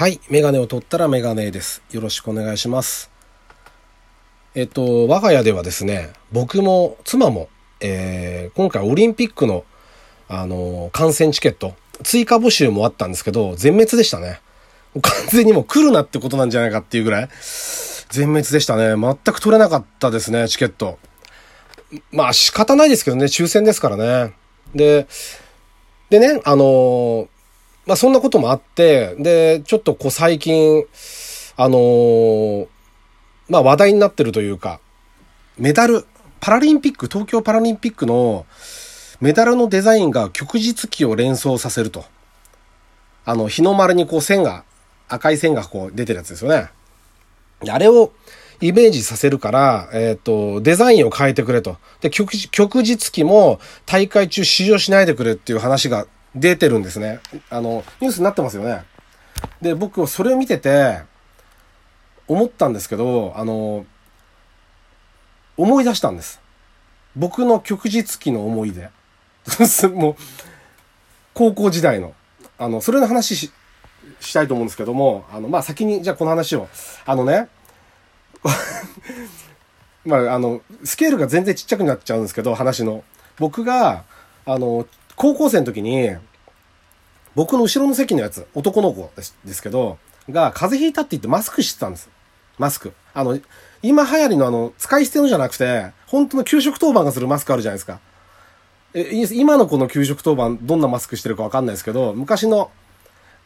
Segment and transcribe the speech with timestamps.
[0.00, 0.18] はい。
[0.30, 1.82] メガネを取ったらメガネです。
[1.90, 3.10] よろしくお願いします。
[4.54, 7.50] えっと、我が家ではですね、僕も妻も、
[7.82, 9.66] えー、今回オリンピックの、
[10.26, 14.40] あのー観戦チケット、追加募集もあったんですけど、全滅でしたね。
[15.02, 17.28] 完全にもう来るなってことなんじゃないかっていうぐらい、
[18.08, 18.96] 全滅でしたね。
[18.96, 20.98] 全く取れなかったですね、チケット。
[22.10, 24.32] まあ仕方ないですけどね、抽選ですからね。
[24.74, 25.06] で、
[26.08, 27.28] でね、あのー
[27.86, 30.84] まあそんなこともあって、で、ちょっとこう最近、
[31.56, 32.66] あのー
[33.50, 34.80] まあ話題になってるというか、
[35.58, 36.06] メダル、
[36.40, 38.46] パラリンピック、東京パラリンピックの
[39.20, 42.04] メダルのデザインが旭日旗を連想させると。
[43.26, 44.64] あの、日の丸にこう線が、
[45.08, 46.70] 赤い線がこう出てるやつですよね。
[47.68, 48.12] あれを
[48.60, 51.76] イメージさせるから、えっ、と、デザインを変えてくれと。
[52.00, 57.20] で、旭日旗も大会中使用しないでくれっていう話が出てるんですね。
[57.50, 58.84] あの、ニュースになってますよね。
[59.60, 61.00] で、僕は、それを見てて、
[62.28, 63.84] 思ったんですけど、あの、
[65.56, 66.40] 思い出したんです。
[67.16, 68.88] 僕の旭日旗の思い出。
[69.88, 70.16] もう、
[71.34, 72.14] 高校時代の。
[72.58, 73.52] あの、それの話し、
[74.20, 76.68] したいと思うんですけども、あの、まあ、先に、じゃあこの話を。
[77.04, 77.48] あのね、
[80.04, 83.02] まあ、あの、スケールが全然ちっちゃくなっちゃうんですけど、話の。
[83.38, 84.04] 僕が、
[84.46, 84.86] あの、
[85.20, 86.16] 高校生の時に、
[87.34, 89.10] 僕の後ろの席のやつ、男の子
[89.44, 89.98] ですけど、
[90.30, 92.08] が、風邪ひいたって言ってマスクしてたんです。
[92.56, 92.94] マスク。
[93.12, 93.38] あの、
[93.82, 98.00] 今流行りのあの、使い捨てのじゃなくて、本当の給食当番がするマスクあるじゃないですか。
[98.94, 102.70] え、今の子の給食当番、どんなマスクしてるかわかんないですけど、昔の、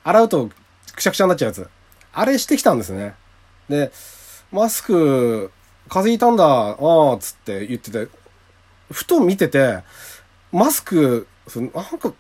[0.05, 0.51] 洗うと
[0.95, 1.69] くしゃくしゃになっちゃうやつ。
[2.13, 3.17] あれしてきたんですね。
[3.69, 3.91] で、
[4.53, 5.51] マスク、
[5.89, 8.07] 風邪ひいたんだ、ああ、つって言ってて、
[8.93, 9.81] ふと見てて、
[10.53, 12.13] マスク、そのなんか、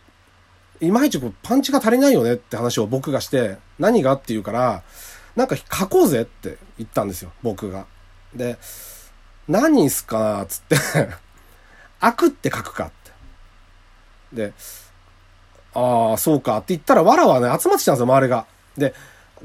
[0.81, 4.83] いまいちパンチが足りないよねって話を僕がして、何がって言うから、
[5.37, 7.87] なんか書こうぜって言ったんですよ、僕が。
[8.35, 8.59] で、
[9.49, 10.77] 何すかな、つって、
[12.01, 12.91] 悪って書くかっ
[14.33, 14.37] て。
[14.37, 14.53] で、
[15.75, 18.47] ああ、そうかって言ったら、わらわね、集まってきたんですよ、周りが。
[18.77, 18.95] で、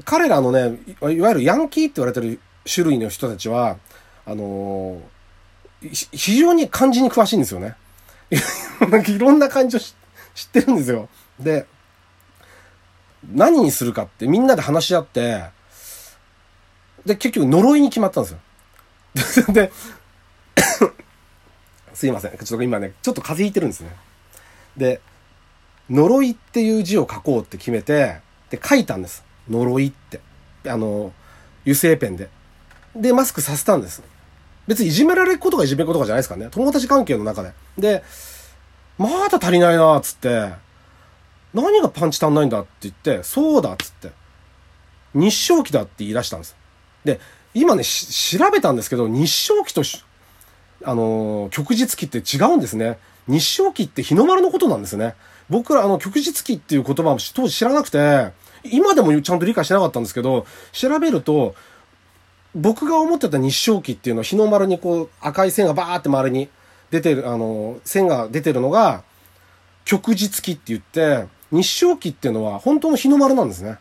[0.04, 2.40] 彼らのね、いわゆるヤンキーって言われてる
[2.72, 3.78] 種類の人たちは、
[4.26, 5.00] あのー
[5.82, 7.74] 非常に漢字に詳しいんですよね。
[8.80, 9.94] なんかいろんな漢字を知
[10.44, 11.08] ってるんですよ。
[11.38, 11.66] で、
[13.32, 15.44] 何にするかってみんなで話し合って、
[17.04, 19.46] で、結局呪いに決まったんですよ。
[19.52, 19.72] で、
[21.94, 22.30] すいません。
[22.32, 23.90] ちょっと今ね、ちょっと風邪ひいてるんですね。
[24.76, 25.00] で、
[25.88, 28.20] 呪いっていう字を書こうって決めて、
[28.50, 29.24] で、書いたんです。
[29.48, 30.20] 呪いって。
[30.66, 31.12] あの、
[31.62, 32.28] 油性ペンで。
[32.94, 34.02] で、マスクさせたんです。
[34.70, 36.46] 別にいじめられることがいじめることかじゃないですかね。
[36.48, 37.52] 友達関係の中で。
[37.76, 38.04] で、
[38.98, 40.52] まだ足りないなっつって、
[41.52, 44.12] 何がパンチ足んないんだって言って、そうだっつって、
[45.12, 46.56] 日照期だって言い出したんです。
[47.04, 47.18] で、
[47.52, 49.82] 今ね、調べたんですけど、日照期と、
[50.84, 53.00] あのー、旭日期って違うんですね。
[53.26, 55.16] 日照期って日の丸のことなんですね。
[55.48, 58.30] 僕ら、あの、旭日期っていう言葉も当時知らなくて、
[58.62, 61.56] 今でもちゃんと理解してなかったんですけど、調べると、
[62.54, 66.48] 僕が思ってた日照期っていうのは日の丸にこう赤い線がバーって周りに
[66.90, 69.04] 出てる、あの、線が出てるのが、
[69.84, 73.78] 旭日期って言って、日照期っていうのは本当の日の丸なんですね。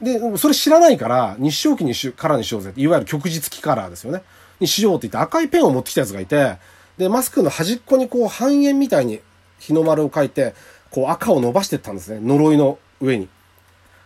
[0.00, 4.22] で、それ知らないから、日照期にしカラーにしようぜって、いわゆる旭日期カラーですよね。
[4.60, 6.56] にしようって言って赤いペンを持ってきたやつがいて、
[6.98, 9.20] で、マスクの端っこにこう半円みたいに
[9.58, 10.54] 日の丸を書いて、
[10.90, 12.20] こう赤を伸ばしてったんですね。
[12.20, 13.28] 呪いの上に。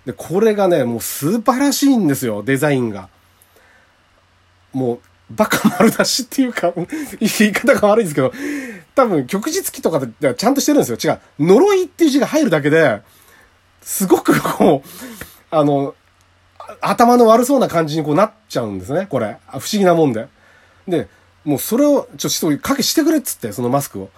[0.05, 3.09] で、これがね、もう素晴らしいんですよ、デザインが。
[4.77, 5.01] もう、
[5.31, 6.73] バカ丸出しっていうか、
[7.19, 8.31] 言い方が悪いんですけど、
[8.95, 11.15] 多分、旭日記とかでちゃんとしてるんですよ。
[11.15, 11.21] 違う。
[11.39, 13.01] 呪いっていう字が入るだけで、
[13.81, 14.89] すごくこう、
[15.51, 15.95] あの、
[16.83, 19.39] 頭の悪そうな感じにこうなっちゃうんですね、これ。
[19.49, 20.29] 不思議なもんで。
[20.87, 21.09] で、
[21.45, 24.11] もうそれを、ちょっと一人かけしてくれっつって、そのマスクを。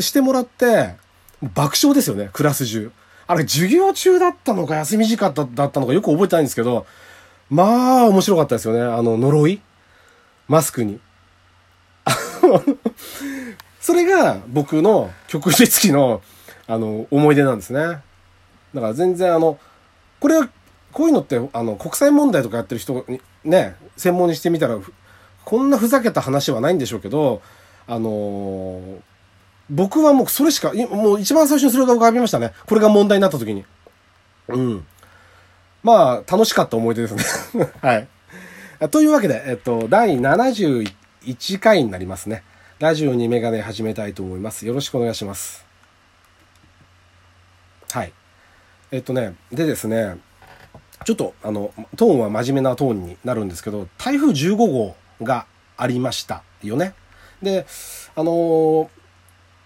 [0.00, 0.94] してもらって、
[1.42, 2.90] 爆笑ですよね、クラス中。
[3.26, 6.86] あれ、授業中だったのか、休み時間だったのかよく覚えてないんですけど、
[7.50, 9.60] まあ、面白かったですよね、あの、呪い
[10.48, 11.00] マスクに。
[13.80, 16.22] それが僕の旭日記の、
[16.66, 17.80] あの、思い出なんですね。
[18.74, 19.58] だから全然あの、
[20.20, 20.48] これは、
[20.92, 24.78] こういうのって、あの、国際問題とかやってる人に、ね、専門にしてみたら、
[25.44, 27.40] こんなふざけた話はないんでしょうけど、
[27.86, 29.00] あのー
[29.70, 32.52] 僕はもうそれしか、もう一番最初にそれが浮かびましたね。
[32.66, 33.64] これが問題になった時に。
[34.48, 34.86] うん。
[35.82, 37.70] まあ、楽しかった思い出ですね。
[37.82, 38.08] はい。
[38.86, 42.44] というわけで、えっと、第71回になりますね。
[42.78, 44.66] ラジオにメガネ始めたいと思います。
[44.66, 45.66] よろしくお願いします。
[47.90, 48.12] はい。
[48.92, 50.18] えっとね、でですね、
[51.04, 54.94] ちょっと、あの、トーンは真面目なトーンになるんですけど、台風15号
[55.24, 55.46] が
[55.76, 56.94] ありましたよね。
[57.42, 57.66] で、
[58.14, 58.88] あのー、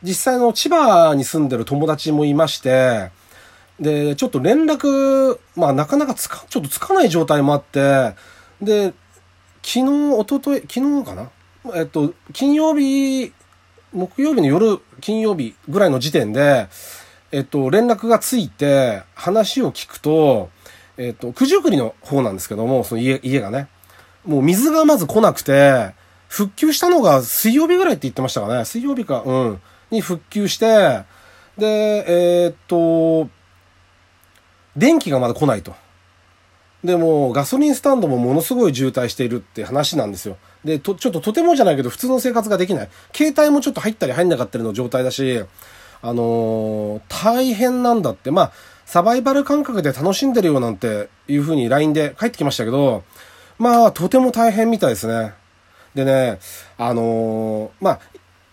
[0.03, 3.11] 実際の千葉に住んでる友達もいまして、
[3.79, 8.15] で、ちょっと連絡、まあなかなかつか、ちょっとつかない状態もあって、
[8.63, 8.95] で、
[9.65, 11.31] 昨日、おととい、昨日かな？
[11.75, 13.33] えっと、金曜日、
[13.93, 16.69] 木曜日の夜、金曜日ぐらいの時点で、
[17.31, 20.51] えっと、連絡がついて、話を聞くと、
[20.99, 23.69] えっと、九十九里の方なんですけども、その家、家がね。
[24.27, 25.95] もう水がまず来なくて、
[26.29, 28.65] 復旧したのが水曜日ぐらいって言ってましたかね。
[28.65, 29.61] 水曜日か、うん。
[29.91, 31.05] に復旧して、
[31.57, 33.31] で、えー、っと、
[34.77, 35.75] 電気がまだ来ないと。
[36.85, 40.37] でも、ガソリンスタンドもものすごい渋滞しているって話なんですよ。
[40.65, 42.89] で、と、ちょっととてもじゃないけど、普通の生活ができない。
[43.15, 45.45] 携帯もちょっと入ったり入んなかったりの状態だし、
[46.03, 48.33] あのー、大変なんだって。
[48.33, 48.53] まあ、
[48.85, 53.05] サバイバル感覚で楽しんでるよなんていう風に LINE で帰ってきましたけど、
[53.59, 55.35] まあ、とても大変みたいですね。
[55.95, 56.41] でね、
[56.79, 58.01] あのー、まあ、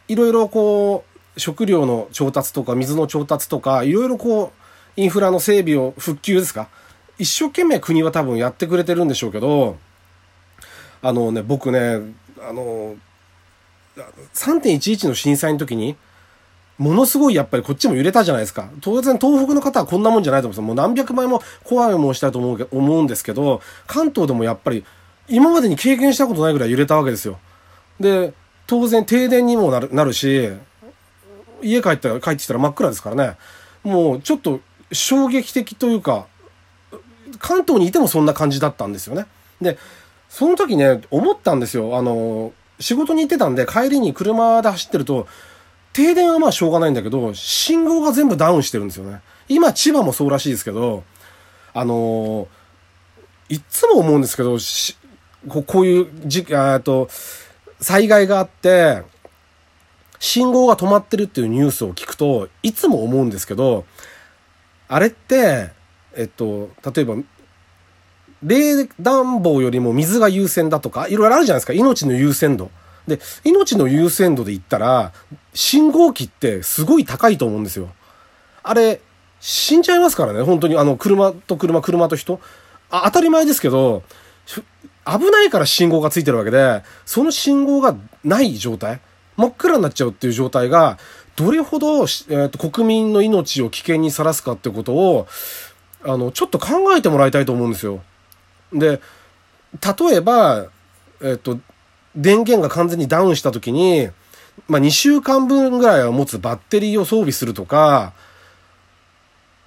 [0.07, 1.03] いろいろこ
[1.35, 4.51] う、食料の調達とか水の調達とか、いろいろこ
[4.97, 6.67] う、インフラの整備を復旧ですか？
[7.19, 9.77] 一生懸命国は多分やってくれてるんでしょうけど、
[11.01, 12.95] あのね、僕ね、あの、
[14.33, 15.95] 3.11の震災の時に、
[16.77, 18.69] ものすごいやっぱりこっちも揺れたじゃないですか。
[18.79, 20.63] 当然東北の方はこんなもんじゃないと思うんですよ。
[20.63, 24.85] もう何百倍も怖い思いしたいと思う思うんですけど、関東でもやっぱり
[25.27, 27.37] 今までに経験したことないぐらい揺れたわけですよ。
[27.99, 28.33] で、
[28.65, 30.51] 当然停電にもなるなるし、
[31.61, 33.37] 家帰ったら、帰ってきたら真っ暗ですからね。
[33.83, 34.61] もうちょっと
[34.93, 36.27] 衝撃的というか、
[37.37, 39.25] 関東にいてもそんな感じだったんですよね。
[39.61, 39.77] で、
[40.29, 41.97] その時ね、思ったんですよ。
[41.97, 45.27] あの、仕事に行ってたんで帰りに車で走ってると、
[45.93, 49.21] 停電はまあしょうがないんだけど、信号が全部ダウンしてるんですよね。
[49.47, 51.03] 今、千葉もそうらしいですけど、
[51.73, 52.47] あの
[53.47, 54.57] いつも思うんですけど、
[55.47, 57.09] ここういうじ、えと、
[57.81, 59.03] 災害があって、
[60.19, 63.85] 信号が止まってるっていうニュースを聞くと、いつも思うんですけど、
[64.87, 65.71] あれって、
[66.19, 67.15] えっと、例えば、
[68.43, 71.71] 冷暖房よりも水が優先だとか、いろいろあるじゃないですか。
[71.71, 72.71] 命の優先度。
[73.07, 75.13] で、命の優先度で言ったら、
[75.53, 77.89] 信号機ってすごい高いと思うんですよ。
[78.63, 78.99] あれ、
[79.39, 80.41] 死んじゃいますからね。
[80.41, 82.41] 本当に、あの、車と車、車と人。
[82.91, 84.03] あ当たり前ですけど、
[85.05, 87.95] 危ないから信号がついてるわけで、その信号が
[88.25, 88.99] ない状態、
[89.37, 90.97] 真っ暗になっちゃうっていう状態が、
[91.37, 95.25] どれほど、えーと、と国民の命を危険にさらすかってことを、
[96.03, 98.01] あの、ちょっと考えてもらいたいと思うんですよ。
[98.73, 99.01] で、
[100.09, 100.67] 例えば、
[101.21, 101.59] えっ、と、
[102.15, 104.09] 電源が完全にダウンした時に、
[104.67, 108.13] まあ、2週間分ぐらいは持つバッテリーを装備するとか、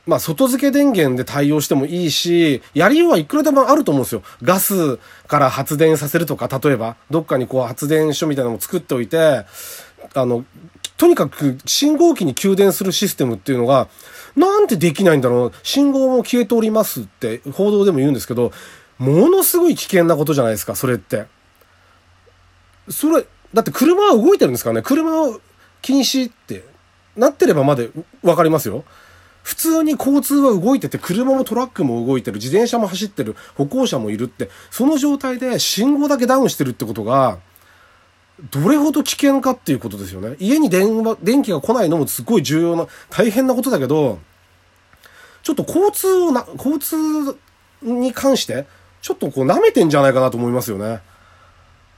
[0.04, 4.22] まあ、外付け電源で対応してもいいし、やりようはいくらでもあると思うんですよ。
[4.42, 4.98] ガス
[5.28, 9.44] から発電させるとか、例えば、どっかにこう発電所みたいなのを作っておいて、
[10.14, 10.44] あの、
[11.02, 13.88] とにかく信号機に給電するシステムっていうのが、
[14.36, 15.52] なんてできないんだろう。
[15.64, 18.52] 信号も消えておりますって報道でも言うんですけど、
[18.98, 21.24] ものすごい危険なことじゃないですか、それって。
[22.88, 24.82] それ、だって車は動いてるんですからね。
[24.82, 25.40] 車を
[25.80, 26.64] 禁止って
[27.16, 27.90] なってればまで
[28.22, 28.84] わかりますよ。
[29.42, 37.40] 普通に交通は動いてて、車もトラックも動いてる、自転車も走ってる、歩行者もいるって、その状態で信号だけダウンしてるってことが、
[38.50, 40.36] どれほど危険かっていうことですよね。
[40.38, 44.18] 家に電話、電気が来ないのもすごい重要な、大変なことだけど、
[45.42, 46.96] ちょっと交通をな、交通
[47.82, 48.66] に関して、
[49.00, 51.00] ちょっとこう舐めてんじゃないかなと思いますよね。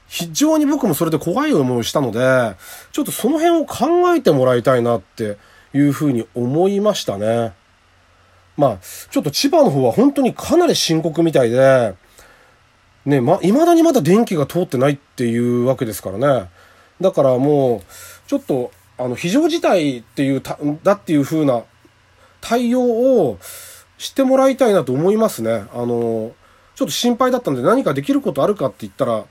[0.07, 2.55] 非常に僕もそれで怖い思いをしたので、
[2.91, 5.37] ちょっとその辺を考えてもらいたいなって
[5.73, 7.53] いうふうに思いましたね。
[8.57, 8.77] まあ、
[9.09, 11.95] ちょっと千葉の方は本当にかなり深刻みたいで、
[13.05, 16.49] ね、ま、未だにまだ電気が通ってないっていうわけですからね。
[16.99, 21.63] だからもう、ちょっと、あの、非常事態っていうた、だっていう風な
[22.41, 23.37] 対応を
[23.97, 25.65] してもらいたいなと思いますね。
[25.73, 26.33] あの、
[26.75, 29.25] ちょっと心配だったんで何かできることあるかって言ったら、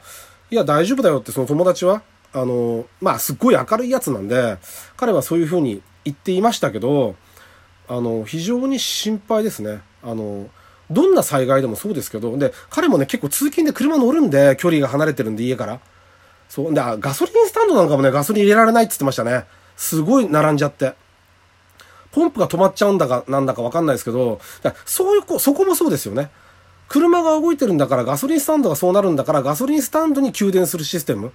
[0.51, 2.03] いや、大丈夫だよってその友達は、
[2.33, 4.59] あの、まあ、すっごい明るいやつなんで、
[4.97, 7.17] 彼はそういう風に言っていましたけど、
[7.89, 9.83] あの、非常に心配ですね。
[10.03, 10.49] あの、
[10.91, 15.81] どんな災害でもそうですけど、で、彼もね、結構通勤で車乗るんで、距離が離れてるんで、家から。
[16.49, 16.75] そう。
[16.75, 19.45] で、ガソリンスタンドなんかもね、ガソリン入れられないって言ってましたね。
[19.77, 20.95] すごい並んじゃって。
[22.13, 24.41] ポンプが止まっちゃうんだか、なんだかわかんないですけど、
[24.85, 26.31] そういうこ、そこもそうですよね。
[26.89, 31.33] 車が動いてるんだからガソリンスタンドがそうなるんだからガソリンスタンドに給電するシステム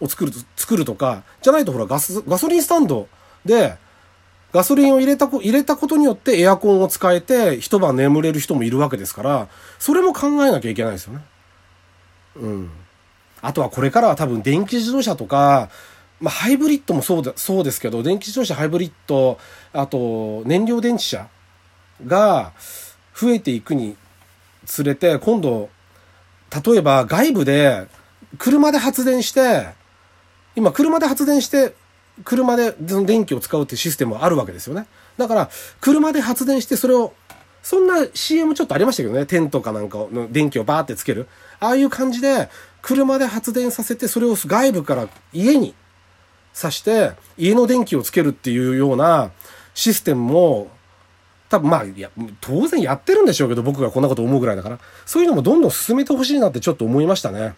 [0.00, 3.08] を作る、作るとか、じゃないとほらガス、ガソリンスタンド
[3.44, 3.76] で
[4.52, 11.20] ガソリンを入れたこ、入れたことによってエアコンを使えて一晩眠れる人もいるわけですから、それも考えなきゃいけないですよね。
[12.36, 12.70] うん。
[13.40, 15.70] あとはこれからは多分電気自動車とか、
[16.20, 19.38] まあ、ハイブリッドもそうだ、そうですけど、電気自動車、ハイブリッド、
[19.72, 21.28] あと、燃料電池車
[22.06, 22.52] が
[23.14, 23.96] 増えていくに
[24.66, 25.70] つれて、今度、
[26.64, 27.88] 例えば外部で
[28.38, 29.70] 車で発電して、
[30.54, 31.74] 今車で発電して
[32.24, 34.86] 車で電気を使うっていうシステムはあるわけですよね。
[35.16, 35.50] だから、
[35.80, 37.12] 車で発電してそれを、
[37.62, 41.28] そんな CM ちょっとありましたけどね、テントかなんかの電気をバーってつける。
[41.60, 42.48] ああいう感じで、
[42.80, 45.74] 車で発電させて、それを外部から家に
[46.52, 49.30] さして、家の電気をつけるっていうような
[49.74, 50.68] システムも、
[51.48, 52.10] 多分まあ、いや、
[52.40, 57.54] 当然やってるんでしょうけど、僕がこんなこと思うぐらいだから、そういうのもどんどん進めてほしいなってちょっと思いましたね。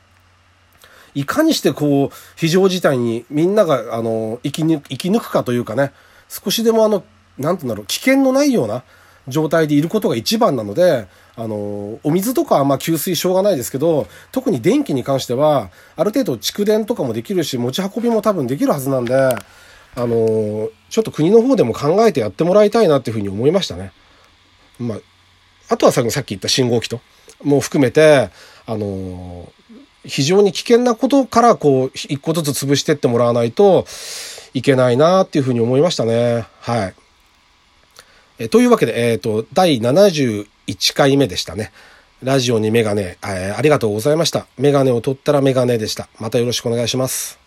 [1.15, 5.93] いかにしてこう、非常事態にみんなが、あの、生き抜く、生き抜くかというかね、
[6.29, 7.05] 少しでもあの、
[7.39, 8.83] なんてうんだろう、危険のないような
[9.29, 11.07] 状態でいることが一番なので、
[11.37, 19.37] あの、お水とかはまあ給水しょうがないですけど、特に電気に関しては、ある程度蓄電とかもできるし、持ち運びも多分できるはずなんで、あ
[19.97, 23.93] の、ちょっと国の方でも考えてやってもらいたいなっていうふうに思いましたね。
[24.79, 24.99] まあ、
[25.69, 27.01] あとはさっき言った信号機と、
[27.43, 28.31] もう含めて、
[28.67, 29.53] あの、
[30.05, 33.87] 非常に危険なことからこう、一個ずつ潰してってもらわないと
[34.53, 36.47] いけないなっていうふうに思いましたね。
[36.61, 36.95] はい。
[38.39, 40.47] えというわけで、えっ、ー、と、第71
[40.95, 41.73] 回目でしたね。
[42.23, 44.47] ラジオにメガネ、えー、ありがとうございました。
[44.59, 46.09] メガネを取ったらメガネでした。
[46.19, 47.44] またよろしくお願いします。